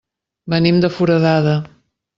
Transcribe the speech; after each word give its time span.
Venim 0.53 0.81
de 0.87 0.91
Foradada. 0.97 1.57